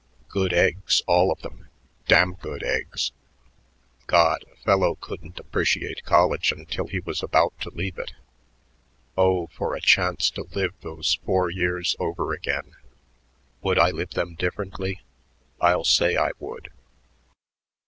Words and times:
Good 0.29 0.51
eggs, 0.51 1.03
all 1.05 1.31
of 1.31 1.41
them 1.43 1.69
damn 2.07 2.33
good 2.33 2.63
eggs.... 2.63 3.11
God! 4.07 4.43
a 4.51 4.55
fellow 4.55 4.95
couldn't 4.95 5.39
appreciate 5.39 6.03
college 6.05 6.51
until 6.51 6.87
he 6.87 6.99
was 7.01 7.21
about 7.21 7.53
to 7.59 7.69
leave 7.69 7.99
it. 7.99 8.13
Oh, 9.15 9.45
for 9.55 9.75
a 9.75 9.79
chance 9.79 10.31
to 10.31 10.47
live 10.55 10.73
those 10.81 11.19
four 11.23 11.51
years 11.51 11.95
over 11.99 12.33
again. 12.33 12.75
"Would 13.61 13.77
I 13.77 13.91
live 13.91 14.15
them 14.15 14.33
differently? 14.33 15.01
I'll 15.61 15.85
say 15.85 16.17
I 16.17 16.31
would." 16.39 16.71